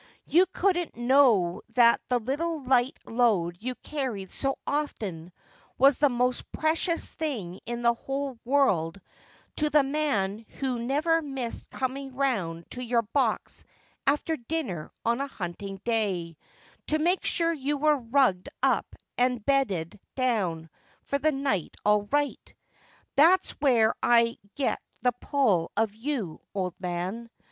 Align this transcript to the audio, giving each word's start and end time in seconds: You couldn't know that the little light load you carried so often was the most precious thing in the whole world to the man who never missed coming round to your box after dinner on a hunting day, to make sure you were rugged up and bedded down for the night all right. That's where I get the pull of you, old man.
You 0.25 0.47
couldn't 0.51 0.95
know 0.97 1.61
that 1.75 2.01
the 2.09 2.17
little 2.17 2.63
light 2.63 2.97
load 3.05 3.57
you 3.59 3.75
carried 3.83 4.31
so 4.31 4.57
often 4.65 5.31
was 5.77 5.99
the 5.99 6.09
most 6.09 6.51
precious 6.51 7.13
thing 7.13 7.59
in 7.67 7.83
the 7.83 7.93
whole 7.93 8.39
world 8.43 8.99
to 9.57 9.69
the 9.69 9.83
man 9.83 10.39
who 10.59 10.79
never 10.79 11.21
missed 11.21 11.69
coming 11.69 12.13
round 12.15 12.65
to 12.71 12.83
your 12.83 13.03
box 13.13 13.63
after 14.07 14.35
dinner 14.37 14.91
on 15.05 15.21
a 15.21 15.27
hunting 15.27 15.79
day, 15.83 16.35
to 16.87 16.97
make 16.97 17.23
sure 17.23 17.53
you 17.53 17.77
were 17.77 17.97
rugged 17.97 18.49
up 18.63 18.95
and 19.19 19.45
bedded 19.45 19.99
down 20.15 20.71
for 21.03 21.19
the 21.19 21.31
night 21.31 21.75
all 21.85 22.07
right. 22.11 22.55
That's 23.15 23.51
where 23.59 23.93
I 24.01 24.39
get 24.55 24.81
the 25.03 25.11
pull 25.21 25.71
of 25.77 25.93
you, 25.93 26.41
old 26.55 26.73
man. 26.79 27.29